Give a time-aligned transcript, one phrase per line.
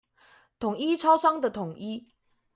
[0.59, 2.07] 統一超商的統一